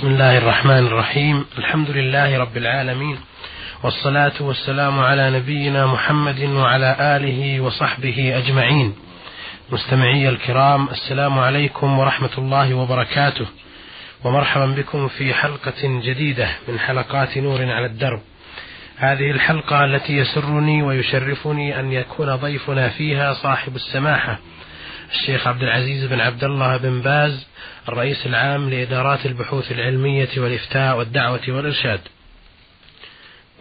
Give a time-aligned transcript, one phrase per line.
[0.00, 1.46] بسم الله الرحمن الرحيم.
[1.58, 3.18] الحمد لله رب العالمين.
[3.82, 8.94] والصلاة والسلام على نبينا محمد وعلى آله وصحبه أجمعين.
[9.70, 13.46] مستمعي الكرام السلام عليكم ورحمة الله وبركاته.
[14.24, 18.20] ومرحبا بكم في حلقة جديدة من حلقات نور على الدرب.
[18.96, 24.38] هذه الحلقة التي يسرني ويشرفني أن يكون ضيفنا فيها صاحب السماحة
[25.10, 27.46] الشيخ عبد العزيز بن عبد الله بن باز
[27.88, 32.00] الرئيس العام لإدارات البحوث العلمية والإفتاء والدعوة والإرشاد.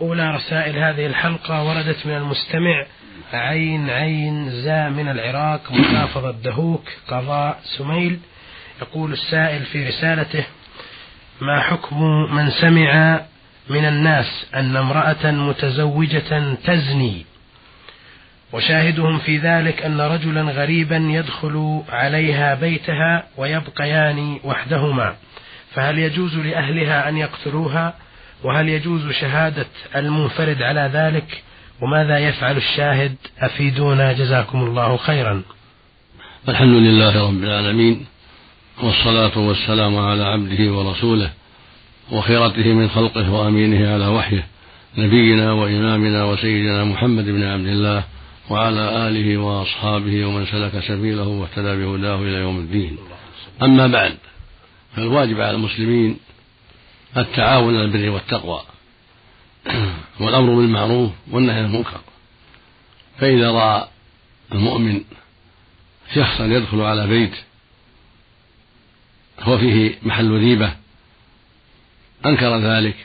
[0.02, 2.86] أولى رسائل هذه الحلقة وردت من المستمع
[3.34, 8.20] عين عين زا من العراق محافظة دهوك قضاء سميل.
[8.82, 10.44] يقول السائل في رسالته
[11.42, 12.04] ما حكم
[12.36, 13.22] من سمع
[13.70, 17.26] من الناس أن امرأة متزوجة تزني
[18.54, 25.16] وشاهدهم في ذلك أن رجلا غريبا يدخل عليها بيتها ويبقيان وحدهما.
[25.74, 27.94] فهل يجوز لأهلها أن يقتلوها؟
[28.44, 31.44] وهل يجوز شهادة المنفرد على ذلك؟
[31.82, 35.42] وماذا يفعل الشاهد؟ أفيدونا جزاكم الله خيرا.
[36.50, 38.06] الحمد لله رب العالمين
[38.84, 41.30] والصلاة والسلام على عبده ورسوله
[42.12, 44.48] وخيرته من خلقه وأمينه على وحيه
[44.98, 48.04] نبينا وإمامنا وسيدنا محمد بن عبد الله
[48.50, 52.98] وعلى آله وأصحابه ومن سلك سبيله واهتدى بهداه إلى يوم الدين.
[53.62, 54.18] أما بعد
[54.96, 56.20] فالواجب على المسلمين
[57.18, 58.64] التعاون على البر والتقوى
[60.20, 62.02] والأمر بالمعروف والنهي عن المنكر.
[63.20, 63.88] فإذا رأى
[64.52, 65.02] المؤمن
[66.16, 67.36] شخصا يدخل على بيت
[69.40, 70.76] هو فيه محل ريبة
[72.26, 72.96] أنكر ذلك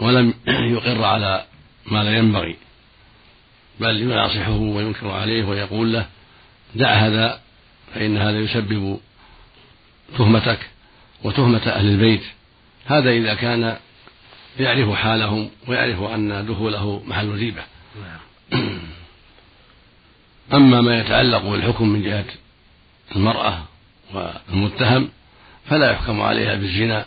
[0.00, 1.44] ولم يقر على
[1.86, 2.56] ما لا ينبغي.
[3.80, 6.06] بل يناصحه وينكر عليه ويقول له
[6.74, 7.40] دع هذا
[7.94, 9.00] فإن هذا يسبب
[10.18, 10.58] تهمتك
[11.24, 12.22] وتهمة أهل البيت.
[12.86, 13.76] هذا إذا كان
[14.60, 17.62] يعرف حالهم ويعرف أن دخوله محل ريبة
[20.52, 22.24] أما ما يتعلق بالحكم من جهة
[23.16, 23.64] المرأة
[24.14, 25.10] والمتهم
[25.66, 27.06] فلا يحكم عليها بالزنا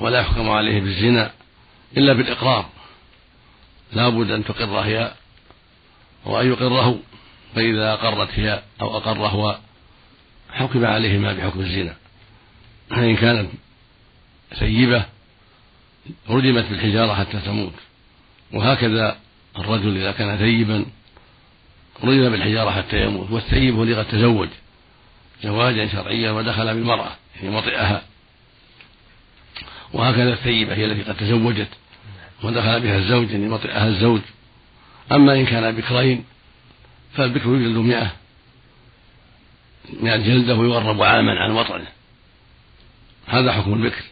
[0.00, 1.30] ولا يحكم عليه بالزنا
[1.96, 2.68] إلا بالإقرار.
[3.92, 5.12] لا بد أن تقر هي
[6.24, 6.98] وأن يقره
[7.54, 9.58] فإذا أقرت هي أو أقر هو
[10.52, 11.96] حكم عليهما بحكم الزنا.
[12.90, 13.50] فإن كانت
[14.52, 15.04] سيبة
[16.28, 17.72] رجمت بالحجارة حتى تموت.
[18.52, 19.16] وهكذا
[19.58, 20.84] الرجل إذا كان ثيبا
[22.04, 23.30] رجم بالحجارة حتى يموت.
[23.30, 24.48] والثيب هو اللي قد تزوج
[25.42, 28.02] زواجا شرعيا ودخل بالمرأة يعني وطئها
[29.92, 31.68] وهكذا الثيبة هي التي قد تزوجت
[32.42, 34.20] ودخل بها الزوج يعني وطئها الزوج.
[35.12, 36.24] أما إن كان بكرين
[37.12, 38.12] فالبكر يجلد مئة.
[40.00, 41.86] مئة جلدة ويغرب عاما عن وطنه.
[43.26, 44.04] هذا حكم البكر.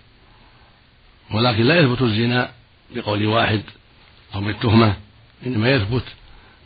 [1.31, 2.51] ولكن لا يثبت الزنا
[2.95, 3.63] بقول واحد
[4.35, 4.97] أو بالتهمة
[5.47, 6.05] إنما يثبت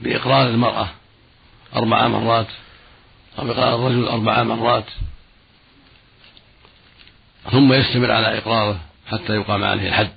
[0.01, 0.89] بإقرار المرأة
[1.77, 2.47] أربع مرات
[3.39, 4.87] أو إقرار الرجل أربع مرات.
[7.51, 10.13] ثم يستمر على إقراره حتى يقام عليه الحد.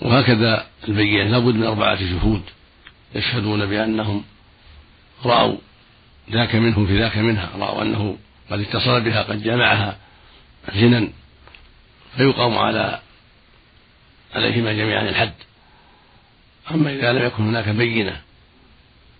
[0.00, 2.42] وهكذا البينة لابد من أربعة شهود.
[3.14, 4.24] يشهدون بأنهم
[5.24, 5.56] رأوا
[6.30, 8.16] ذاك منه في ذاك منها رأوا أنه
[8.50, 9.98] قد اتصل بها قد جمعها
[10.74, 11.08] زنا
[12.16, 13.00] فيقام على
[14.34, 15.32] عليهما جميعا الحد.
[16.70, 18.20] أما إذا لم يكن هناك بينة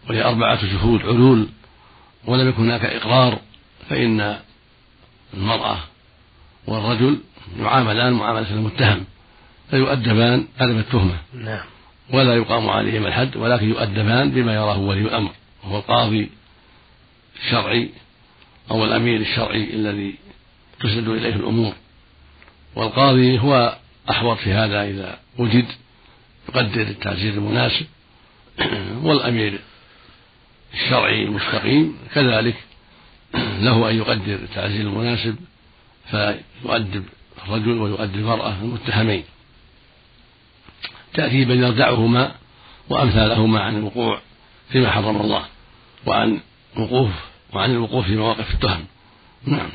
[0.09, 1.49] وهي أربعة شهود علول
[2.25, 3.39] ولم يكن هناك إقرار
[3.89, 4.39] فإن
[5.35, 5.79] المرأة
[6.67, 7.19] والرجل
[7.59, 9.05] يعاملان معاملة المتهم
[9.71, 11.19] فيؤدبان أدب التهمة.
[11.35, 11.65] نعم.
[12.13, 15.31] ولا يقام عليهما الحد ولكن يؤدبان بما يراه ولي الأمر
[15.65, 16.31] وهو القاضي
[17.45, 17.91] الشرعي
[18.71, 20.15] أو الأمير الشرعي الذي
[20.81, 21.73] تسند إليه الأمور.
[22.77, 23.77] والقاضي هو
[24.11, 25.67] أحوط في هذا إذا وجد
[26.49, 27.87] يقدر التعزير المناسب.
[29.07, 29.59] والأمير
[30.75, 32.57] الشرعي المستقيم كذلك
[33.67, 35.37] له أن يقدر التعزير المناسب
[36.11, 37.05] فيؤدب
[37.45, 39.25] الرجل ويؤدب المرأة المتهمين.
[41.19, 42.33] تأديبا يردعهما
[42.89, 44.21] وأمثالهما عن الوقوع
[44.73, 45.43] فيما حرم الله
[46.07, 46.41] وعن
[46.77, 47.11] وقوف
[47.53, 48.85] وعن الوقوف في مواقف التهم.
[49.45, 49.71] نعم.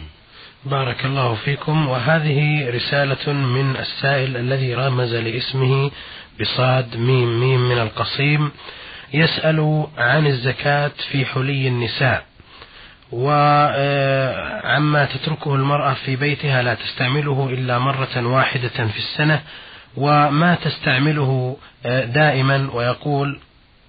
[0.66, 1.88] بارك الله فيكم.
[1.88, 5.92] وهذه رسالة من السائل الذي رمز لاسمه
[6.42, 8.52] بصاد ميم ميم من القصيم.
[9.14, 12.26] يسأل عن الزكاة في حلي النساء.
[13.12, 19.42] وعما تتركه المرأة في بيتها لا تستعمله إلا مرة واحدة في السنة
[19.98, 21.58] وما تستعمله
[22.06, 23.40] دائما ويقول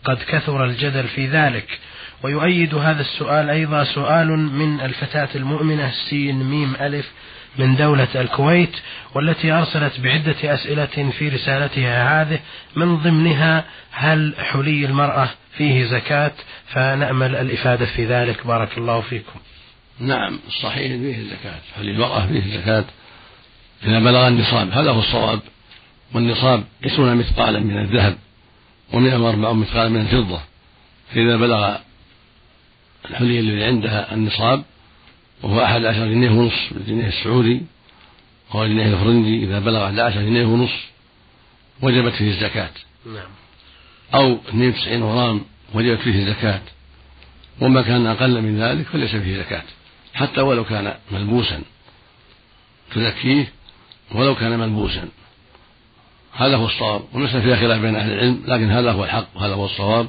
[0.05, 1.79] قد كثر الجدل في ذلك.
[2.23, 7.11] ويؤيد هذا السؤال أيضا سؤال من الفتاة المؤمنة سين ميم ألف
[7.59, 8.77] من دولة الكويت
[9.15, 12.41] والتي أرسلت بعدة أسئلة في رسالتها هذه
[12.77, 16.33] من ضمنها هل حلي المرأة فيه زكاة؟
[16.67, 18.47] فنأمل الإفادة في ذلك.
[18.47, 19.41] بارك الله فيكم.
[20.01, 22.85] نعم الصحيح فيه الزكاة حلي المرأة فيه الزكاة
[23.85, 25.41] إذا بلغ النصاب هذا هو الصواب.
[26.15, 28.19] والنصاب عشرون مثقالا من الذهب
[28.93, 30.41] ومئة وأربعون مثقالا من الفضة.
[31.15, 31.77] فإذا بلغ
[33.11, 34.65] الحلي الذي عندها النصاب
[35.43, 37.63] وهو أحد عشر جنيه ونصف بالجنيه السعودي
[38.51, 40.91] وهو الجنيه الفرنجي إذا بلغ أحد عشر جنيه ونصف
[41.83, 42.71] وجبت فيه الزكاة.
[43.07, 43.29] نعم.
[44.15, 45.45] أو 92 غرام
[45.75, 46.61] وجبت فيه الزكاة.
[47.61, 49.63] وما كان أقل من ذلك فليس فيه زكاة.
[50.15, 51.63] حتى ولو كان ملبوسا
[52.95, 53.53] تزكيه
[54.15, 55.09] ولو كان ملبوسا.
[56.37, 59.65] هذا هو الصواب وليس فيها خلاف بين أهل العلم لكن هذا هو الحق وهذا هو
[59.65, 60.09] الصواب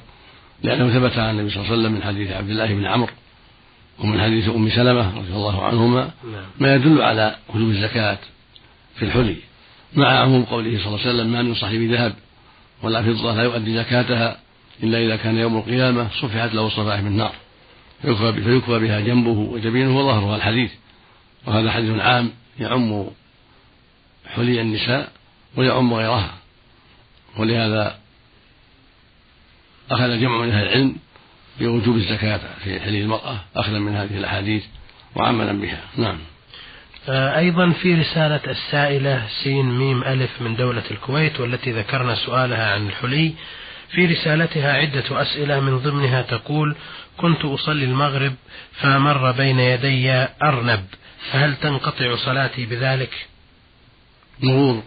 [0.64, 3.14] لأنه ثبت عن النبي صلى الله عليه وسلم من حديث عبد الله بن عمرو
[4.00, 6.44] ومن حديث أم سلمة رضي الله عنهما نعم.
[6.60, 8.18] ما يدل على وجوب الزكاة
[8.96, 9.36] في الحلي
[9.96, 12.14] مع عموم قوله صلى الله عليه وسلم ما من صاحب ذهب
[12.84, 14.38] ولا فضة لا يؤدي زكاتها
[14.84, 17.36] إلا إذا كان يوم القيامة صفحت له صفائح من نار
[18.02, 20.72] فيكفى بها جنبه وجبينه وظهرها الحديث
[21.46, 23.06] وهذا حديث عام يعم
[24.36, 25.12] حلي النساء
[25.58, 26.34] ويعم غيرها.
[27.38, 28.00] ولهذا
[29.92, 30.96] أخذ جمع من أهل العلم
[31.60, 34.64] بوجوب الزكاة في حلي المرأة أخذا من هذه الأحاديث
[35.16, 35.82] وعملا بها.
[35.98, 36.18] نعم.
[37.10, 42.88] آه، أيضا في رسالة السائلة سين ميم ألف من دولة الكويت والتي ذكرنا سؤالها عن
[42.88, 43.34] الحلي.
[43.90, 46.76] في رسالتها عدة أسئلة من ضمنها تقول
[47.18, 48.34] كنت أصلي المغرب
[48.72, 50.12] فمر بين يدي
[50.44, 50.86] أرنب
[51.32, 53.28] فهل تنقطع صلاتي بذلك؟
[54.40, 54.84] مرور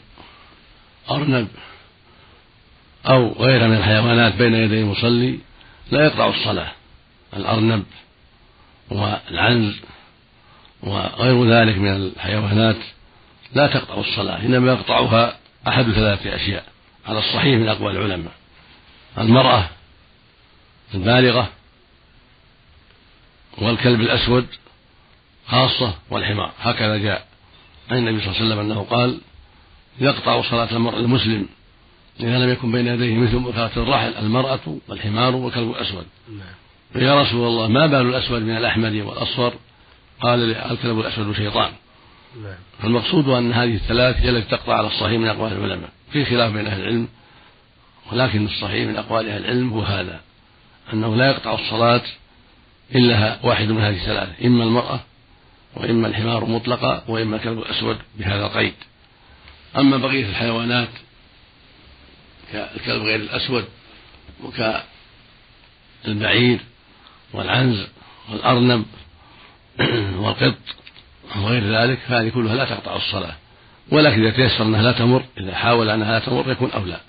[1.11, 1.49] أرنب
[3.07, 5.39] أو غيرها من الحيوانات بين يدي المصلي
[5.91, 6.73] لا يقطع الصلاة.
[7.37, 7.85] الأرنب
[8.91, 9.75] والعنز
[10.83, 12.77] وغير ذلك من الحيوانات
[13.55, 15.37] لا تقطع الصلاة إنما يقطعها
[15.69, 16.65] أحد ثلاثة أشياء
[17.07, 18.33] على الصحيح من أقوال العلماء.
[19.19, 19.69] المرأة
[20.95, 21.49] البالغة
[23.59, 24.47] والكلب الأسود
[25.49, 26.53] خاصة والحمار.
[26.61, 27.27] هكذا جاء
[27.91, 29.21] عن النبي صلى الله عليه وسلم أنه قال
[30.01, 31.47] يقطع صلاة المرء المسلم
[32.21, 36.07] إذا لم يكن بين يديه مثل مكافة الرحل المرأة والحمار والكلب الأسود.
[36.29, 37.03] نعم.
[37.03, 39.53] يا رسول الله ما بال الأسود من الأحمر والأصفر؟
[40.21, 41.71] قال الكلب الأسود شيطان.
[42.43, 42.55] نعم.
[42.83, 45.91] فالمقصود أن هذه الثلاث هي التي تقطع على الصحيح من أقوال العلماء.
[46.13, 47.09] في خلاف بين أهل العلم
[48.13, 50.21] ولكن الصحيح من أقوال أهل العلم هو هذا
[50.93, 52.03] أنه لا يقطع الصلاة
[52.95, 55.01] إلا واحد من هذه الثلاث إما المرأة
[55.77, 58.75] وإما الحمار مطلقا وإما الكلب الأسود بهذا القيد.
[59.77, 60.89] أما بقية الحيوانات
[62.53, 63.65] كالكلب غير الأسود
[66.05, 66.61] وكالبعير
[67.33, 67.87] والعنز
[68.31, 68.85] والأرنب
[70.23, 70.55] والقط
[71.37, 73.35] وغير ذلك فهذه كلها لا تقطع الصلاة.
[73.91, 77.01] ولكن إذا تيسر أنها لا تمر إذا حاول أنها لا تمر يكون أولى.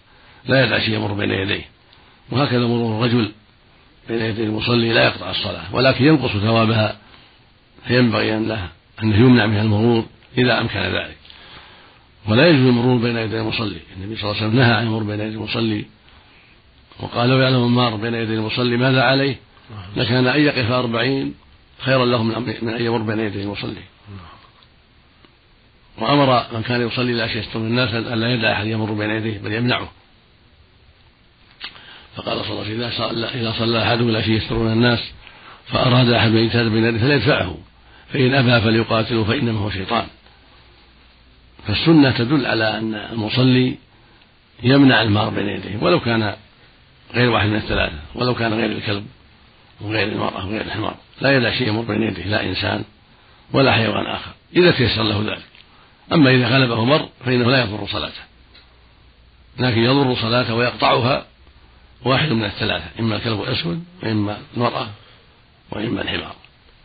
[0.45, 1.65] لا يدع شيء يمر بين يديه.
[2.31, 3.31] وهكذا مرور الرجل
[4.09, 5.75] بين يدي المصلي لا يقطع الصلاة.
[5.75, 6.97] ولكن ينقص ثوابها
[7.87, 8.69] فينبغي أن له
[9.03, 10.05] أنه يمنع من المرور
[10.37, 11.18] إذا أمكن ذلك.
[12.29, 13.79] ولا يجوز المرور بين يدي المصلي.
[13.97, 15.85] النبي صلى الله عليه وسلم نهى عن المرور بين يدي المصلي.
[16.99, 19.35] وقال لو يعلم المار بين يدي المصلي ماذا عليه؟
[19.95, 21.33] لكان أن يقف أربعين
[21.79, 22.35] خيرا له من
[22.69, 23.81] أن يمر بين يدي المصلي.
[25.97, 29.53] وأمر من كان يصلي لا يستر الناس أن لا يدع أحد يمر بين يديه بل
[29.53, 29.91] يمنعه.
[32.15, 34.99] فقال صلى الله عليه وسلم إذا صلى أحدهم لا يسترون الناس
[35.67, 37.57] فأراد أحد أن يجتهد بين يديه فليدفعه.
[38.13, 40.07] فإن أبى فليقاتله فإنما هو شيطان.
[41.67, 43.77] فالسنة تدل على أن المصلي
[44.63, 46.35] يمنع المار بين يديه ولو كان
[47.13, 49.05] غير واحد من الثلاثة ولو كان غير الكلب
[49.81, 52.83] وغير المرأة وغير الحمار لا يدع شيء يمر بين يديه لا إنسان
[53.53, 55.45] ولا حيوان آخر إذا تيسر له ذلك.
[56.13, 58.21] أما إذا غلبه مر فإنه لا يضر صلاته
[59.59, 61.25] لكن يضر صلاته ويقطعها
[62.05, 64.87] واحد من الثلاثة إما الكلب الأسود وإما المرأة
[65.71, 66.35] وإما الحمار.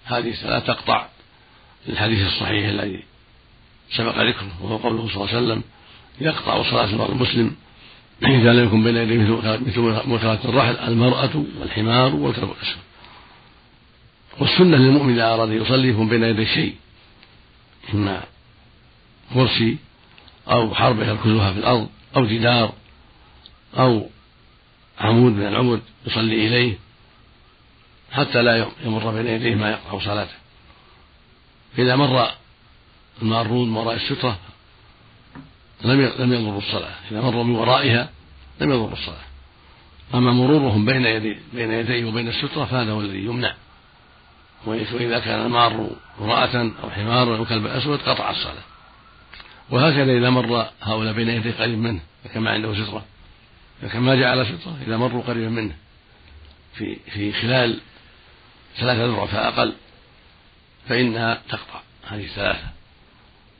[0.04, 1.06] هذه الثلاثة تقطع
[1.88, 3.02] الحديث الصحيح الذي
[3.96, 5.62] سبق ذكره وهو قوله صلى الله عليه وسلم
[6.20, 7.56] يقطع صلاة المرء المسلم
[8.22, 12.82] إذا لم يكن بين يديه مثل مثل الرحل المرأة والحمار والكلب الأسود
[14.38, 16.74] والسنة للمؤمن إذا أراد يصلي يكون بين يديه شيء
[17.94, 18.22] إما
[19.34, 19.76] كرسي
[20.48, 22.72] أو حربة يركزها في الأرض أو جدار
[23.78, 24.08] أو
[25.00, 26.78] عمود من العمود يصلي إليه
[28.12, 30.34] حتى لا يمر بين يديه ما يقطع صلاته.
[31.76, 32.28] فإذا مر
[33.22, 34.38] المارون من وراء السترة
[35.84, 36.94] لم لم يضر الصلاة.
[37.10, 38.10] إذا مر من ورائها
[38.60, 39.24] لم يضر الصلاة.
[40.14, 43.54] أما مرورهم بين يدي بين يديه وبين السترة فهذا هو الذي يمنع.
[44.66, 45.90] وإذا كان المار
[46.20, 48.62] امرأة أو حمارا أو كلب أسود قطع الصلاة.
[49.70, 52.00] وهكذا إذا مر هؤلاء بين يديه قريب منه
[52.34, 53.04] كما عنده سترة.
[53.82, 55.76] لكن ما جعل سترة إذا مروا قريبا منه.
[56.74, 57.80] في في خلال
[58.76, 59.72] ثلاثة ذرع فأقل
[60.88, 61.80] فإنها تقطع.
[62.06, 62.83] هذه الثلاثة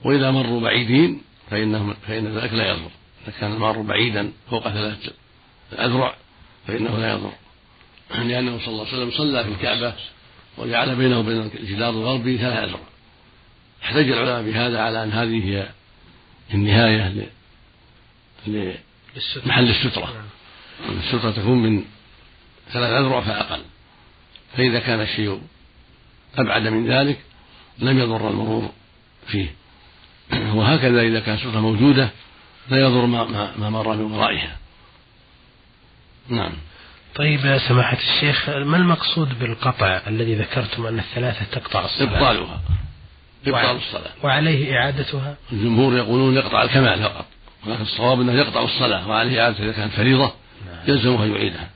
[0.05, 2.91] وإذا مروا بعيدين فإنهم فإن ذلك لا يضر.
[3.25, 5.13] إذا كان المار بعيدا فوق ثلاثة
[5.73, 6.15] أذرع
[6.67, 7.33] فإنه لا يضر.
[8.11, 9.95] لأنه صلى الله عليه وسلم صلى في الكعبة
[10.59, 12.81] وجعل بينه وبين الجدار الغربي ثلاث أذرع.
[13.85, 15.69] احتج العلماء بهذا على أن هذه هي
[16.55, 17.29] النهاية
[18.47, 20.25] لمحل السترة.
[20.89, 21.85] السترة تكون من
[22.73, 23.63] ثلاث أذرع فأقل.
[24.57, 25.41] فإذا كان الشيء
[26.39, 27.19] أبعد من ذلك
[27.79, 28.73] لم يضر المرور
[29.27, 29.55] فيه.
[30.57, 32.11] وهكذا إذا كانت السترة موجودة
[32.71, 34.57] لا يضر ما, ما مر من ورائها.
[36.29, 36.53] نعم.
[37.15, 42.61] طيب يا سماحة الشيخ ما المقصود بالقطع الذي ذكرتم أن الثلاثة تقطع الصلاة؟ إبطالها.
[43.47, 44.11] إبطال الصلاة.
[44.23, 47.27] وعليه إعادتها؟ الجمهور يقولون يقطع الكمال فقط.
[47.67, 50.33] ولكن الصواب أنه يقطع الصلاة وعليه إعادة إذا كانت فريضة
[50.67, 50.89] نعم.
[50.89, 51.69] يلزمه أن يعيدها.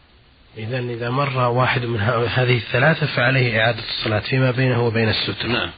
[0.59, 5.47] إذا إذا مر واحد من هذه الثلاثة فعليه إعادة الصلاة فيما بينه وبين الستر.
[5.47, 5.71] نعم.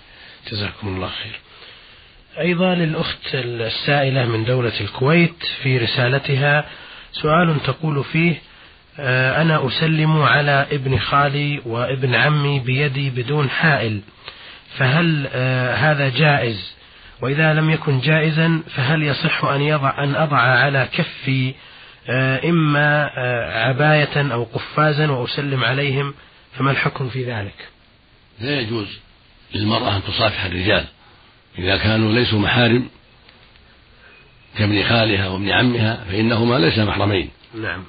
[0.51, 1.41] جزاكم الله خير.
[2.39, 6.65] أيضا للأخت السائلة من دولة الكويت في رسالتها
[7.13, 8.41] سؤال تقول فيه
[8.99, 14.01] آه، أنا أسلم على ابن خالي وابن عمي بيدي بدون حائل
[14.77, 16.75] فهل آه، هذا جائز؟
[17.23, 21.55] وإذا لم يكن جائزا فهل يصح أن يضع أن أضع على كفي
[22.09, 23.05] آه، إما
[23.67, 26.15] عباية أو قفازا وأسلم عليهم؟
[26.59, 27.69] فما الحكم في ذلك؟
[28.41, 28.99] لا يجوز
[29.55, 30.85] للمرأة أن تصافح الرجال.
[31.59, 32.89] إذا كانوا ليسوا محارم
[34.59, 37.31] كابن خالها وابن عمها فإنهما ليس محرمين.
[37.55, 37.85] نعم.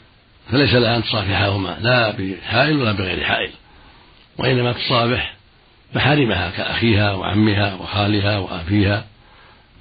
[0.51, 3.51] فليس لها أن تصافحهما لا بحائل ولا بغير حائل.
[4.37, 5.35] وإنما تصافح
[5.95, 9.05] محارمها كأخيها وعمها وخالها وأبيها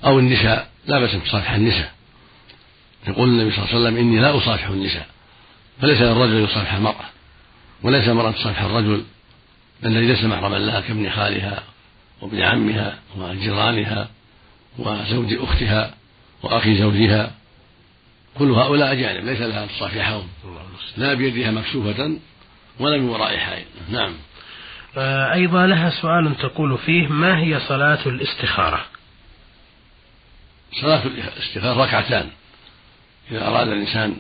[0.05, 1.93] أو النساء لا بأس أن تصافح النساء.
[3.09, 5.07] يقول النبي صلى الله عليه وسلم إني لا أصافح النساء.
[5.81, 7.05] فليس للرجل يصافح المرأة
[7.83, 9.05] وليس المرأة تصافح الرجل
[9.85, 11.63] الذي ليس محرما لها كابن خالها
[12.21, 14.09] وابن عمها وجيرانها
[14.79, 15.95] وزوج أختها
[16.43, 17.35] وأخي زوجها
[18.39, 20.29] كل هؤلاء أجانب ليس لها تصافحهم
[20.97, 22.19] لا بيدها مكشوفة
[22.81, 23.65] ولا من وراء حائل.
[23.89, 24.15] نعم.
[24.97, 28.85] آه، أيضا لها سؤال تقول فيه ما هي صلاة الاستخارة؟
[30.81, 32.31] صلاة الاستخارة ركعتان.
[33.31, 34.17] إذا أراد الإنسان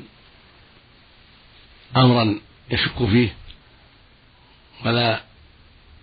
[1.96, 2.40] أمرا
[2.70, 3.34] يشك فيه
[4.84, 5.20] ولا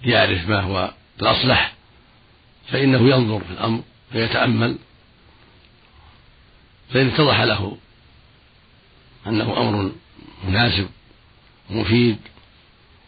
[0.04, 1.76] يعرف ما هو الأصلح
[2.72, 3.82] فإنه ينظر في الأمر
[4.16, 4.78] ويتأمل
[6.94, 7.78] فإن اتضح له
[9.28, 9.92] أنه أمر
[10.48, 10.88] مناسب
[11.70, 12.18] ومفيد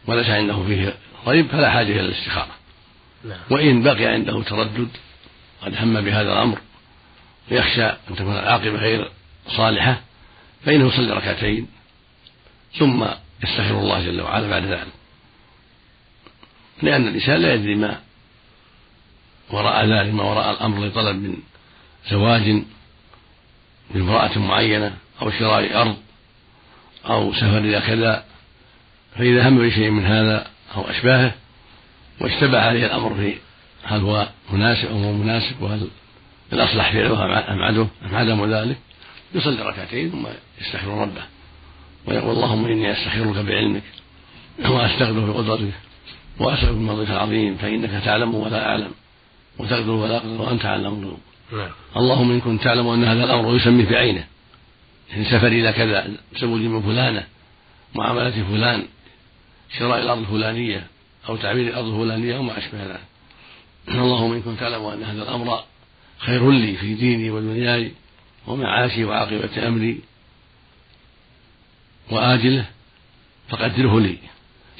[0.05, 0.93] وليس عنده فيه
[1.27, 2.51] ريب فلا حاجة إلى الاستخارة
[3.25, 3.39] نعم.
[3.51, 4.89] وإن بقي عنده تردد
[5.61, 6.59] قد هم بهذا الأمر
[7.51, 9.11] ويخشى أن تكون العاقبة غير
[9.47, 10.01] صالحة
[10.65, 11.67] فإنه يصلي ركعتين
[12.79, 13.05] ثم
[13.43, 14.87] يستغفر الله جل وعلا بعد ذلك
[16.81, 17.99] لأن الإنسان لا يدري ما
[19.51, 21.37] وراء ذلك ما وراء الأمر لطلب من
[22.09, 22.63] زواج
[23.93, 25.97] بامرأة معينة أو شراء أرض
[27.05, 28.23] أو سفر إلى كذا
[29.15, 31.33] فإذا هم بشيء من هذا أو أشباهه
[32.21, 33.35] واشتبه عليه الأمر في
[33.83, 35.87] هل هو مناسب أو مناسب وهل
[36.53, 38.77] الأصلح فعله أم عدمه أم عدم ذلك
[39.35, 40.27] يصلي ركعتين ثم
[40.61, 41.21] يستغفر ربه
[42.07, 43.83] ويقول اللهم إني أستخيرك بعلمك
[44.65, 45.73] وأستغفرك بقدرتك
[46.39, 48.91] وأسألك من العظيم فإنك تعلم ولا أعلم.
[49.59, 51.19] وتقدر ولا أقدر وأنت علم الغيوب
[51.53, 51.69] نعم.
[51.97, 54.23] اللهم إن كنت تعلم أن هذا الأمر يسمي بعينه.
[55.09, 57.27] يعني سفر إلى كذا زوج من فلانة
[57.95, 58.85] معاملة فلان
[59.77, 60.87] شراء الأرض الفلانية
[61.29, 63.01] أو تعبير الأرض الفلانية وما أشبه ذلك.
[63.87, 65.63] اللهم إن كنت تعلم أن هذا الأمر
[66.17, 67.91] خير لي في ديني ودنياي
[68.47, 69.99] ومعاشي وعاقبة أمري
[72.11, 72.65] وآجله
[73.49, 74.17] فقدره لي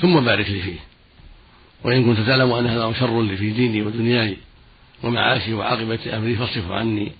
[0.02, 0.80] ثم بارك لي فيه.
[1.84, 4.38] وإن كنت تعلم أن هذا شر لي في ديني ودنياي
[5.04, 7.12] ومعاشي وعاقبة أمري فاصرف عني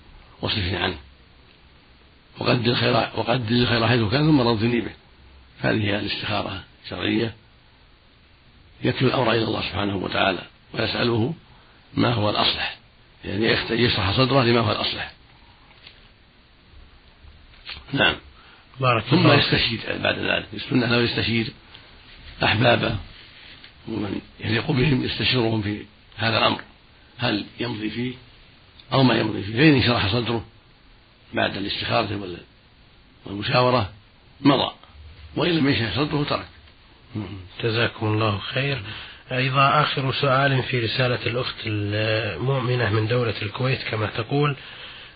[0.42, 0.96] واصرفني عنه.
[2.38, 4.92] وقدر الخير وقدر الخير حيث كان ثم رضني به.
[5.60, 7.34] هذه هي الاستخارة الشرعية.
[8.82, 10.42] يكل الأمر إلى الله سبحانه وتعالى
[10.74, 11.34] ويسأله
[11.94, 12.78] ما هو الأصلح.
[13.24, 15.12] يعني يشرح صدره لما هو الأصلح.
[17.92, 18.16] نعم.
[18.80, 20.46] بارك ثم يستشير بعد ذلك.
[20.54, 21.52] السنة لو يستشير
[22.44, 22.96] أحبابه
[23.88, 25.84] ومن يليق بهم يستشيرهم في
[26.16, 26.60] هذا الأمر.
[27.20, 28.14] هل يمضي فيه
[28.92, 30.44] أو ما يمضي فيه فإن شرح صدره
[31.34, 32.20] بعد الاستخارة
[33.26, 33.90] والمشاورة
[34.40, 34.70] مضى
[35.36, 36.46] وإن لم يشرح صدره ترك.
[37.62, 38.82] جزاكم الله خير.
[39.32, 44.56] أيضا آخر سؤال في رسالة الأخت المؤمنة من دولة الكويت كما تقول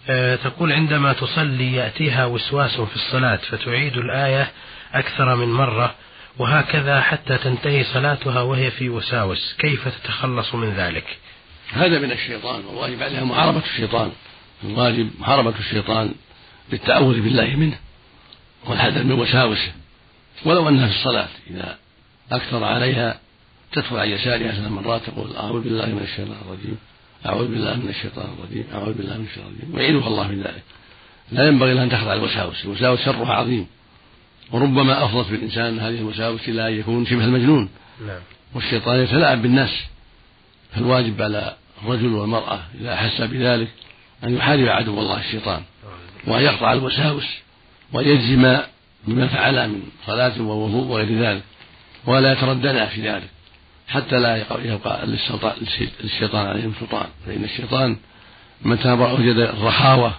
[0.08, 4.52] آه، تقول عندما تصلي يأتيها وسواس في الصلاة فتعيد الآية
[4.92, 5.94] أكثر من مرة
[6.38, 11.18] وهكذا حتى تنتهي صلاتها وهي في وساوس كيف تتخلص من ذلك؟
[11.73, 14.12] هذا من الشيطان والواجب عليها محاربة الشيطان
[14.64, 16.14] الواجب محاربة الشيطان
[16.71, 17.78] بالتأول بالله منه
[18.66, 19.73] والحذر من وساوسه
[20.44, 21.78] ولو أنها في الصلاة إذا
[22.33, 23.18] أكثر عليها
[23.73, 26.76] تدخل عن يسارها ثلاث مرات تقول أعوذ بالله من الشيطان الرجيم
[27.26, 30.62] أعوذ بالله من الشيطان الرجيم أعوذ بالله من الشيطان الرجيم ويعينها الله من ذلك.
[31.33, 33.66] لا ينبغي لها أن تخضع الوساوس الوساوس شرها عظيم.
[34.52, 37.68] وربما أفضت بالإنسان هذه الوساوس إلى أن يكون شبه المجنون.
[38.06, 38.21] نعم.
[38.54, 39.71] والشيطان يتلاعب بالناس.
[40.75, 43.69] فالواجب على الرجل والمرأة إذا أحس بذلك
[44.25, 45.62] أن يحارب عدو الله الشيطان
[46.26, 47.26] وأن يقطع الوساوس
[47.93, 48.59] وأن يجزم
[49.09, 51.43] بما فعل من صلاة ووضوء وغير ذلك
[52.07, 53.28] ولا يتردد في ذلك
[53.88, 55.07] حتى لا يبقى
[56.00, 57.07] للشيطان عليهم سلطان.
[57.26, 57.97] فإن الشيطان
[58.62, 60.14] متى وجد الرخاوة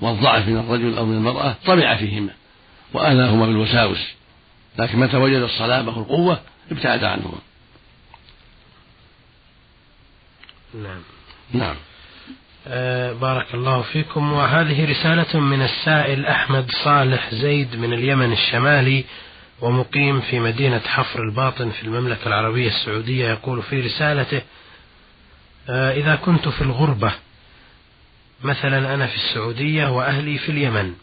[0.00, 2.32] والضعف من الرجل أو من المرأة طمع فيهما
[2.94, 4.06] وآذاهما بالوساوس.
[4.78, 7.38] لكن متى وجد الصلابة والقوة ابتعد عنهما.
[10.74, 11.00] نعم.
[11.52, 11.76] نعم.
[12.66, 14.32] آه بارك الله فيكم.
[14.32, 19.04] وهذه رسالة من السائل أحمد صالح زيد من اليمن الشمالي
[19.60, 23.28] ومقيم في مدينة حفر الباطن في المملكة العربية السعودية.
[23.30, 24.42] يقول في رسالته
[25.68, 27.12] آه إذا كنت في الغربة
[28.42, 30.94] مثلا أنا في السعودية وأهلي في اليمن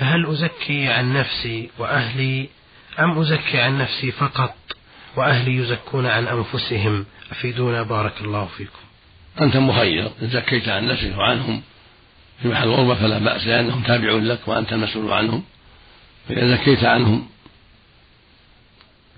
[0.00, 2.48] فهل أزكي عن نفسي وأهلي
[3.00, 4.54] أم أزكي عن نفسي فقط
[5.16, 7.82] وأهلي يزكون عن أنفسهم؟ أفيدونا.
[7.82, 8.85] بارك الله فيكم.
[9.40, 11.62] أنت مخير إن زكيت عن نفسك وعنهم.
[12.42, 15.42] في محل غربة فلا بأس لأنهم تابعون لك وأنت المسؤول عنهم.
[16.28, 17.26] فإذا زكيت عنهم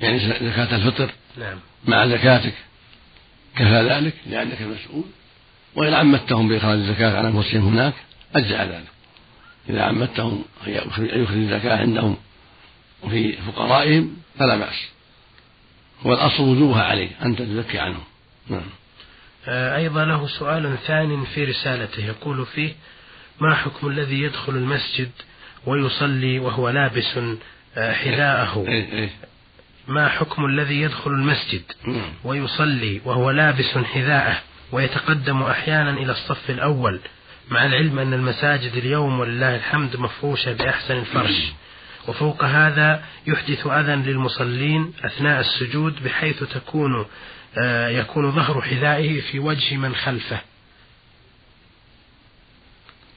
[0.00, 1.58] يعني زكاة الفطر نعم.
[1.84, 2.54] مع زكاتك.
[3.56, 5.04] كفى ذلك لأنك المسؤول.
[5.75, 7.94] وإن عمدتهم بإخراج الزكاة عن أنفسهم هناك
[8.34, 8.88] أجزع ذلك.
[9.70, 12.16] إذا عمدتهم أن يخرج الزكاة عندهم
[13.02, 14.88] وفي فقرائهم فلا بأس.
[16.06, 18.04] هو الأصل وجوبها عليه أنت تزكي عنهم.
[18.49, 18.77] نعم.
[19.46, 22.74] أيضا له سؤال ثان في رسالته يقول فيه
[23.40, 25.10] ما حكم الذي يدخل المسجد
[25.66, 27.18] ويصلي وهو لابس
[27.76, 29.10] آه، حذاءه إيه، إيه.
[29.88, 31.62] ما حكم الذي يدخل المسجد.
[32.24, 34.40] ويصلي وهو لابس حذاءه
[34.72, 37.00] ويتقدم أحيانا إلى الصف الأول
[37.50, 41.52] مع العلم أن المساجد اليوم ولله الحمد مفروشة بأحسن الفرش
[42.08, 47.06] وفوق هذا يحدث أذى للمصلين أثناء السجود بحيث تكون آه،
[47.91, 50.41] يكون ظهر حذائه في وجه من خلفه.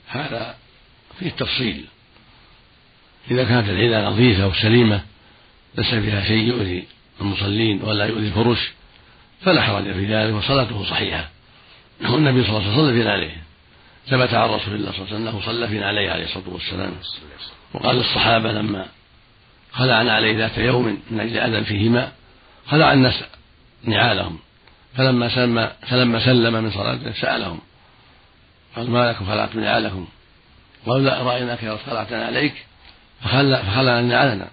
[0.07, 0.55] هذا
[1.19, 1.85] فيه تفصيل.
[3.31, 5.01] إذا كانت الحذاء نظيفة وسليمة
[5.75, 6.87] ليس فيها شيء يؤذي
[7.21, 8.71] المصلين ولا يؤذي الفرش
[9.41, 11.29] فلا حرج في ذلك وصلاته صحيحة.
[12.01, 13.37] والنبي صلى الله عليه وسلم صلى في عليه
[14.07, 16.93] ثبت عن رسول الله صلى الله عليه وسلم أنه صلى في عليه عليه الصلاة والسلام.
[17.73, 18.85] وقال للصحابه لما
[19.71, 22.11] خلعنا عليه ذات يوم من أجل أذى فيهما
[22.67, 23.23] خلع الناس
[23.83, 24.39] نعالهم.
[24.97, 27.59] فلما سلم فلما سلم من صلاته سألهم.
[28.75, 30.07] قال ما لكم خلعتم نعالكم؟
[30.85, 32.53] قالوا لا رأيناك يا خلعتنا عليك.
[33.21, 34.47] فخلع نعالنا.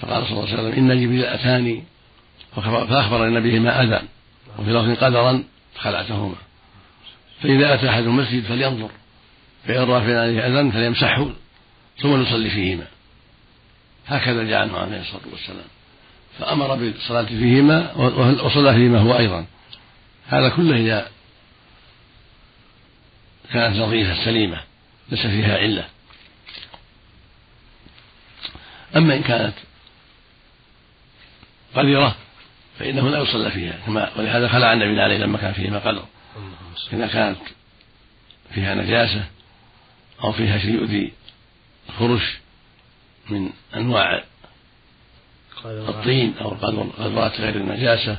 [0.00, 1.84] فقال صلى الله عليه وسلم إن جبريل أتاني
[2.54, 4.02] فأخبرني بهما أذى
[4.58, 6.34] وفي لفظ قدرا فخلعتهما
[7.42, 8.90] فإذا أتى أحد المسجد فلينظر
[9.66, 11.30] فإن رافع عليه أذى فليمسحه
[12.02, 12.86] ثم يصلي فيهما.
[14.06, 15.66] هكذا جاء عنه عليه الصلاة والسلام.
[16.38, 17.92] فأمر بالصلاة فيهما
[18.42, 19.46] وصلى فيهما هو أيضا.
[20.26, 21.08] هذا كله إذا
[23.52, 24.60] كانت نظيفة سليمة
[25.10, 25.88] ليس فيها علة
[28.96, 29.54] أما إن كانت
[31.74, 32.16] قذرة
[32.78, 36.04] فإنه لا يصلى فيها كما ولهذا خلع النبي عليه لما كان فيهما قدر
[36.92, 37.38] إذا كانت
[38.54, 39.24] فيها نجاسة
[40.24, 41.12] أو فيها شيء يؤذي
[41.88, 42.38] الفرش
[43.30, 44.24] من أنواع
[45.64, 48.18] الطين أو القذرات غير النجاسة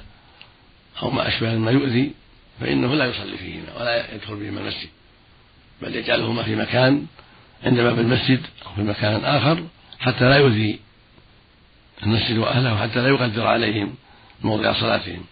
[1.01, 2.11] أو ما أشبه ما يؤذي
[2.59, 4.89] فإنه لا يصلي فيهما ولا يدخل بهما المسجد
[5.81, 7.05] بل يجعلهما في مكان
[7.63, 9.63] عند باب المسجد أو في مكان آخر
[9.99, 10.79] حتى لا يؤذي
[12.03, 13.95] المسجد وأهله حتى لا يقدر عليهم
[14.41, 15.25] موضع صلاتهم.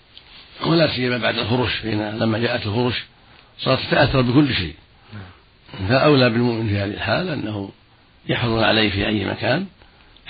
[0.65, 3.04] ولا سيما بعد الفرش فإن لما جاءت الفرش
[3.60, 4.76] صارت تتأثر بكل شيء.
[5.89, 7.71] فأولى بالمؤمن في هذه الحال أنه
[8.30, 9.65] يحفظ عليه في أي مكان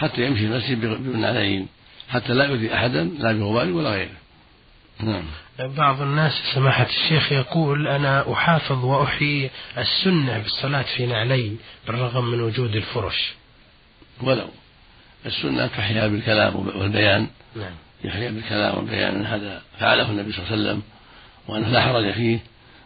[0.04, 1.68] حتى يمشي المسجد بالنعلين
[2.10, 4.10] حتى لا يؤذي أحدا لا بغبار ولا غيره.
[5.00, 5.24] نعم.
[5.60, 11.52] بعض الناس سماحة الشيخ يقول أنا أحافظ وأحيي السنة بالصلاة في نعلي
[11.88, 13.34] بالرغم من وجود الفرش.
[14.22, 14.48] ولو.
[15.26, 17.28] السنة تحيا بالكلام والبيان.
[17.56, 17.74] نعم.
[18.04, 20.82] يحيى بالكلام أن هذا فعله النبي صلى الله عليه وسلم
[21.48, 22.39] وأنه لا حرج فيه.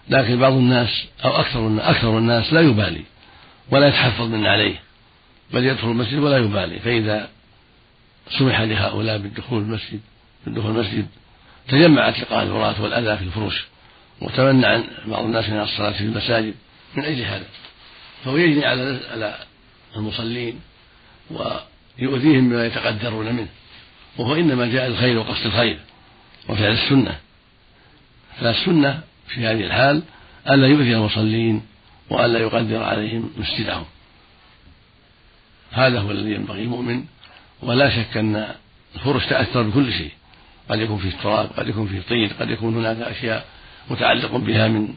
[0.10, 3.04] لكن بعض الناس أو أكثر أكثر الناس لا يبالي
[3.72, 4.87] ولا يتحفظ من عليه.
[5.54, 6.80] بل يدخل المسجد ولا يبالي.
[6.80, 7.30] فإذا
[8.40, 10.00] سمح لهؤلاء بالدخول المسجد
[10.46, 11.08] بالدخول المسجد
[11.68, 13.66] تجمعت لقاء العراة والأذى في الفروش
[14.22, 16.54] وتمنع بعض الناس من الصلاة في المساجد
[16.96, 17.46] من أجل هذا.
[18.24, 19.38] فهو يجني على على
[19.96, 20.60] المصلين
[21.32, 23.48] ويؤذيهم بما يتقدرون منه.
[24.18, 25.80] وهو إنما جاء الخير وقصد الخير
[26.50, 27.18] وفعل السنة.
[28.40, 30.04] فالسنة في هذه الحال
[30.50, 31.62] ألا يؤذي المصلين
[32.10, 33.86] وألا يقدر عليهم مسجدهم.
[35.72, 37.06] هذا هو الذي ينبغي المؤمن
[37.62, 38.56] ولا شك أن
[38.96, 40.12] الفرش تأثر بكل شيء.
[40.70, 43.46] قد يكون فيه تراب قد يكون فيه طين قد يكون هناك أشياء
[43.90, 44.96] متعلق بها من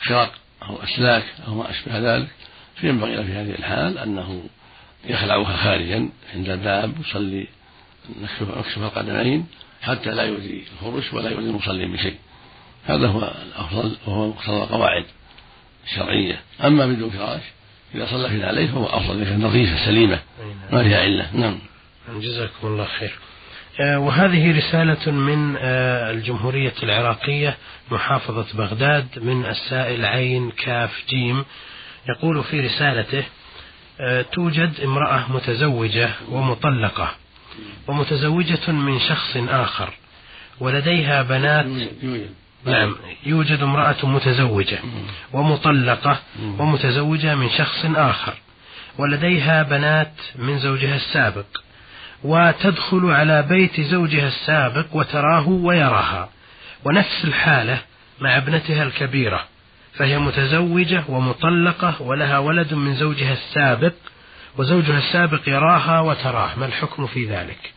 [0.00, 2.28] خرق أو أسلاك أو ما أشبه ذلك.
[2.76, 4.42] فينبغي في هذه الحال أنه
[5.04, 7.46] يخلعها خارجا عند الباب يصلي
[8.20, 9.46] نكشف القدمين
[9.82, 12.16] حتى لا يؤذي الفرش ولا يؤذي المصلي بشيء.
[12.86, 15.04] هذا هو الأفضل وهو مقتضى القواعد
[15.84, 16.40] الشرعية.
[16.64, 17.42] أما بدون فراش
[17.94, 20.18] إذا صلى في عليه فهو أفضل إذا نظيفة سليمة.
[20.70, 21.58] ما فيها علة نعم.
[22.20, 23.12] جزاكم الله خير.
[23.80, 27.56] آه، وهذه رسالة من آه، الجمهورية العراقية
[27.90, 31.44] محافظة بغداد من السائل عين كاف جيم.
[32.08, 33.24] يقول في رسالته
[34.00, 37.10] آه، توجد امرأة متزوجة ومطلقة
[37.88, 39.92] ومتزوجة من شخص آخر
[40.60, 41.66] ولديها بنات
[42.64, 42.96] نعم.
[43.26, 44.78] يوجد امرأة متزوجة
[45.32, 46.20] ومطلقة
[46.58, 48.34] ومتزوجة من شخص آخر
[48.98, 51.46] ولديها بنات من زوجها السابق
[52.24, 56.30] وتدخل على بيت زوجها السابق وتراه ويراها.
[56.84, 57.82] ونفس الحالة
[58.20, 59.44] مع ابنتها الكبيرة
[59.94, 63.92] فهي متزوجة ومطلقة ولها ولد من زوجها السابق
[64.56, 66.58] وزوجها السابق يراها وتراه.
[66.58, 67.72] ما الحكم في ذلك؟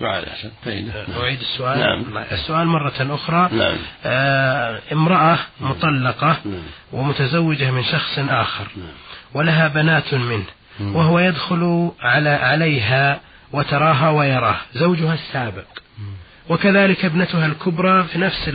[0.00, 1.20] بعد أحسن فائدة نعم.
[1.20, 2.24] أعيد السؤال نعم.
[2.32, 3.76] السؤال مرة أخرى نعم.
[4.04, 6.62] آه امرأة مطلقة نعم.
[6.92, 8.92] ومتزوجة من شخص آخر نعم.
[9.34, 10.44] ولها بنات منه
[10.80, 10.96] نعم.
[10.96, 13.20] وهو يدخل على عليها
[13.52, 15.66] وتراها ويراه زوجها السابق
[15.98, 16.14] نعم.
[16.48, 18.50] وكذلك ابنتها الكبرى في نفس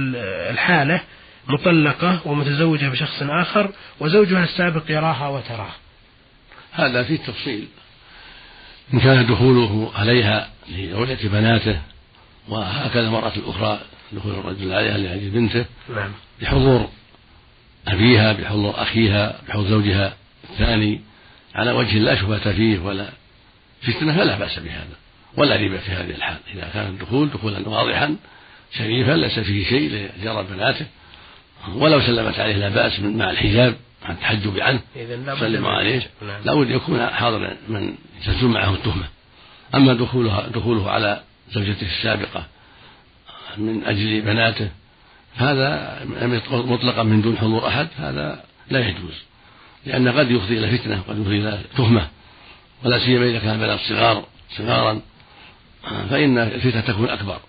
[0.50, 1.02] الحالة
[1.48, 5.72] مطلقة ومتزوجة بشخص آخر وزوجها السابق يراها وتراه
[6.72, 7.68] هذا فيه تفصيل
[8.94, 11.80] إن كان دخوله عليها لزوجة بناته
[12.50, 13.80] وهكذا المرأة الأخرى
[14.12, 15.66] دخول الرجل عليها لأجل بنته
[15.96, 16.12] نعم.
[16.42, 16.90] بحضور
[17.88, 20.14] أبيها بحضور أخيها بحضور زوجها
[20.50, 21.02] الثاني
[21.56, 23.10] على وجه لا شبهة فيه ولا
[23.82, 24.96] فتنة فلا بأس بهذا
[25.38, 28.16] ولا ريبة في هذه الحال إذا كان الدخول دخولا واضحا
[28.78, 30.86] شريفا ليس فيه شيء لجرى بناته
[31.76, 34.80] ولو سلمت عليه لا بأس من مع الحجاب عن التحجب عنه.
[35.40, 36.10] سلم عليه.
[36.22, 36.42] نعم.
[36.46, 39.06] لا بد يكون حاضرا من تزول معه التهمة.
[39.76, 42.46] أما دخولها دخوله على زوجته السابقة
[43.58, 44.70] من أجل بناته
[45.36, 46.00] هذا
[46.52, 49.24] مطلقا من دون حضور أحد هذا لا يجوز.
[49.86, 52.08] لأن قد يفضي إلى فتنة قد يفضي إلى تهمة
[52.84, 54.26] ولا سيما إذا كان بنات صغار
[54.58, 55.02] صغارا.
[56.10, 57.40] فإن الفتنة تكون أكبر.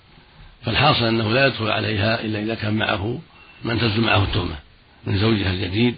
[0.64, 3.20] فالحاصل أنه لا يدخل عليها إلا إذا كان معه
[3.64, 4.56] من تنزل معه التهمة
[5.06, 5.94] من زوجها الجديد.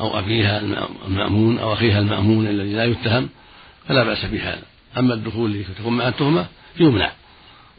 [0.00, 0.60] أو أبيها
[1.06, 3.28] المأمون أو أخيها المأمون الذي لا يتهم
[3.88, 4.62] فلا بأس بهذا
[4.98, 6.46] أما الدخول لكي تكون معه التهمة
[6.80, 7.12] يمنع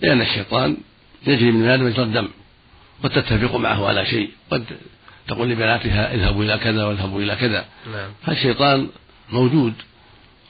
[0.02, 0.78] لأن الشيطان
[1.28, 2.28] يجري من آدم مجرى الدم
[3.04, 4.66] قد تتفق معه على شيء قد
[5.28, 8.10] تقول لبناتها اذهبوا إلى كذا واذهبوا إلى كذا نعم.
[8.26, 8.90] فالشيطان
[9.32, 9.74] موجود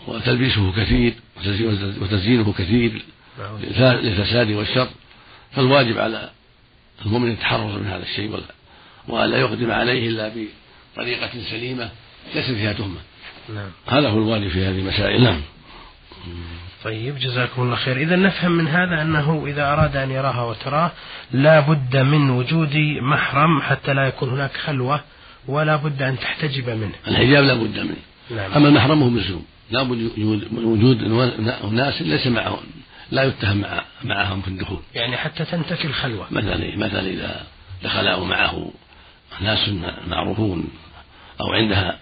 [0.08, 1.14] وتلبيسه كثير
[2.02, 3.02] وتزيينه كثير
[3.40, 3.58] نعم.
[3.98, 4.88] للفساد والشر
[5.52, 6.30] فالواجب على
[7.06, 8.40] المؤمن التحرر من هذا الشيء
[9.08, 10.30] ولا يقدم عليه إلا
[10.96, 11.90] بطريقة سليمة
[12.36, 13.00] ليس فيها تهمة.
[13.56, 13.70] نعم.
[13.88, 15.24] هذا هو الواجب في هذه المسائل.
[15.24, 15.42] نعم.
[16.84, 17.98] طيب جزاكم الله خير.
[17.98, 20.92] إذا نفهم من هذا أنه إذا أراد أن يراها وتراه
[21.32, 25.02] لا بد من وجود محرم حتى لا يكون هناك خلوة
[25.48, 26.96] ولا بد أن تحتجب منه.
[27.08, 27.96] الحجاب لا بد منه.
[28.32, 28.54] نعم.
[28.54, 30.12] أما المحرم هو ملزوم لا بد
[30.54, 30.98] وجود
[31.72, 32.64] ناس ليس معهم
[33.12, 34.80] لا يتهم مع معهم في الدخول.
[34.96, 36.28] يعني حتى تنتفي الخلوة.
[36.32, 37.44] مثلا مثلا إذا
[37.84, 38.72] دخل معه
[39.42, 39.70] ناس
[40.08, 40.68] معروفون.
[41.42, 42.00] أو عندها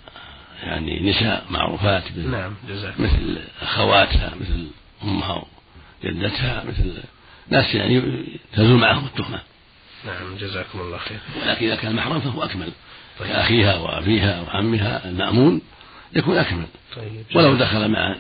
[0.64, 4.68] يعني نساء معروفات نعم جزاك مثل أخواتها مثل
[5.04, 5.46] أمها
[6.04, 6.94] وجدتها مثل
[7.50, 8.02] ناس يعني
[8.54, 9.40] تزول معهم التهمة.
[10.06, 11.20] نعم جزاكم الله خير.
[11.42, 12.72] ولكن إذا كان محرم فهو أكمل.
[13.20, 13.28] طيب.
[13.28, 15.62] كأخيها وأبيها وعمها المأمون
[16.14, 16.66] يكون أكمل.
[16.96, 18.16] طيب ولو دخل مع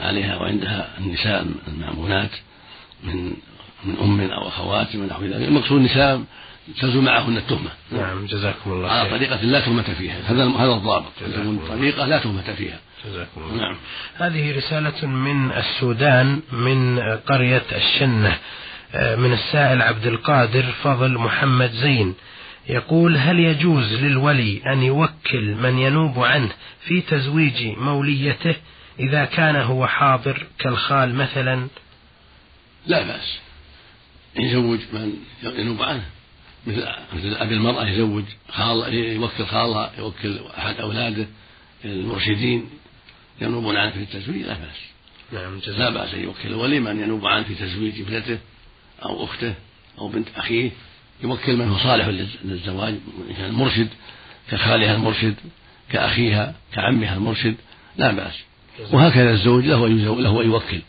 [0.00, 2.30] عليها وعندها النساء المأمونات
[3.02, 3.32] من
[3.84, 6.24] من أم أو أخوات ونحو ذلك المقصود نساء
[6.80, 7.70] تزول معهن التهمة.
[7.92, 8.98] نعم جزاكم الله خير.
[8.98, 10.16] على طريقة لا تهمة فيها.
[10.26, 11.12] هذا هذا الضابط.
[11.68, 12.80] طريقة لا تهمة فيها.
[13.04, 13.76] جزاكم الله نعم.
[14.14, 18.38] هذه رسالة من السودان من قرية الشنة
[18.94, 22.14] آه، من السائل عبد القادر فضل محمد زين.
[22.68, 26.50] يقول هل يجوز للولي أن يوكل من ينوب عنه
[26.80, 28.54] في تزويج موليته
[29.00, 31.68] إذا كان هو حاضر كالخال مثلا؟
[32.86, 33.38] لا بأس.
[34.36, 36.04] يزوج من ينوب عنه.
[36.66, 41.26] مثل مثل أبي المرأة يزوج خال يوكل خالها يوكل أحد أولاده
[41.84, 42.64] المرشدين
[43.40, 44.76] ينوبون عنه في التزويج لا بأس.
[45.32, 46.48] نعم لا بأس أن يوكل.
[46.48, 48.38] الولي من ينوب عنه في تزويج ابنته
[49.02, 49.54] أو أخته
[49.98, 50.70] أو بنت أخيه؟
[51.22, 52.06] يوكل من هو صالح
[52.44, 52.94] للزواج
[53.36, 53.88] كان مرشد
[54.50, 55.34] كخالها المرشد
[55.92, 57.54] كأخيها كعمها المرشد
[57.96, 58.34] لا بأس.
[58.92, 60.80] وهكذا الزوج له له أن يوكل.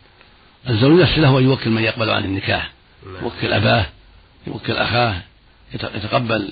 [0.70, 2.72] الزوج نفسه له أن يوكل من يقبل عن النكاح.
[3.06, 3.24] نعم.
[3.24, 3.86] يوكل أباه
[4.48, 5.22] يوكل أخاه
[5.74, 6.52] يتقبل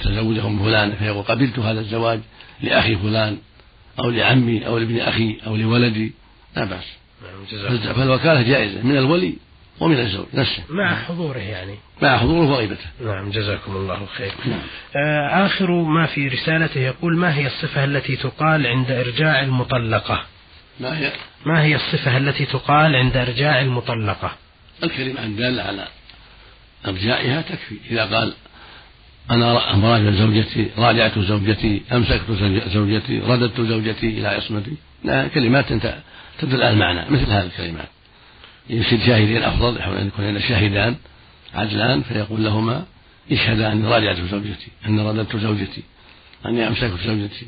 [0.00, 2.20] تزوجهم فلان فيقول قبلت هذا الزواج
[2.62, 3.38] لأخي فلان
[3.98, 6.12] أو لعمي أو لابن أخي أو لولدي.
[6.56, 6.84] لا بأس.
[7.22, 9.34] نعم، فالوكالة جائزة من الولي
[9.80, 10.62] ومن الزوج نفسه.
[10.70, 11.74] مع حضوره يعني.
[12.02, 12.86] مع حضوره وغيبته.
[13.04, 14.32] نعم جزاكم الله خير.
[14.46, 14.60] نعم.
[14.96, 20.24] آه آخر ما في رسالته يقول ما هي الصفة التي تقال عند إرجاع المطلقة؟
[20.80, 21.12] ما هي؟
[21.46, 24.32] ما هي الصفة التي تقال عند إرجاع المطلقة؟
[24.82, 25.86] الكلمة الدالة على
[26.86, 27.76] أرجائها تكفي.
[27.90, 28.32] إذا قال
[29.30, 32.30] أنا راجع زوجتي راجعت زوجتي أمسكت
[32.72, 34.74] زوجتي رددت زوجتي إلى عصمتي
[35.34, 35.72] كلمات
[36.38, 37.88] تدل على المعنى مثل هذه الكلمات.
[38.70, 40.96] يصير شاهدين أفضل يحاول أن يكون شاهدان
[41.54, 42.84] عدلان فيقول لهما
[43.32, 45.82] اشهدا أني راجعت زوجتي أني رددت زوجتي
[46.46, 47.46] أني أمسكت زوجتي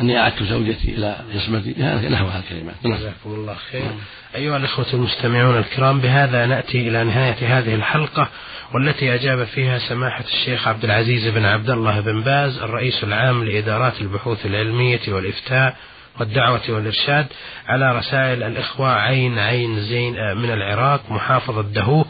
[0.00, 1.74] أني أعدت زوجتي إلى عصمتي.
[2.08, 2.74] نحو هذه الكلمات.
[2.84, 2.98] نعم.
[2.98, 3.82] جزاكم الله خير.
[4.34, 8.28] أيها الإخوة المستمعون الكرام بهذا نأتي إلى نهاية هذه الحلقة.
[8.74, 14.00] والتي أجاب فيها سماحة الشيخ عبد العزيز بن عبد الله بن باز الرئيس العام لإدارات
[14.00, 15.76] البحوث العلمية والإفتاء
[16.20, 17.26] والدعوة والإرشاد
[17.66, 22.08] على رسائل الإخوة عين عين زين آه، من العراق محافظة دهوك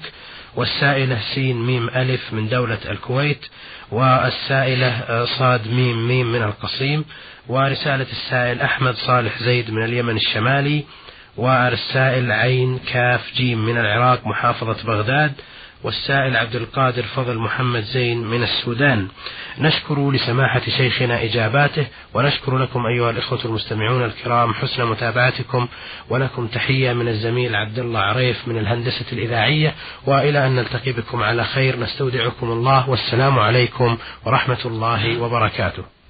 [0.57, 3.47] والسائلة سين ميم ألف من دولة الكويت
[3.91, 7.05] والسائلة آه، صاد ميم ميم من القصيم
[7.49, 10.85] ورسالة السائل أحمد صالح زيد من اليمن الشمالي
[11.37, 15.33] والسائل عين كاف جيم من العراق محافظة بغداد
[15.85, 19.09] والسائل عبد القادر فضل محمد زين من السودان.
[19.59, 25.69] نشكر لسماحة شيخنا إجاباته ونشكر لكم أيها الإخوة المستمعون الكرام حسن متابعتكم
[26.09, 29.75] ولكم تحية من الزميل عبد الله عريف من الهندسة الإذاعية
[30.07, 31.79] وإلى أن نلتقي بكم على خير.
[31.79, 36.02] نستودعكم الله والسلام عليكم ورحمة الله وبركاته.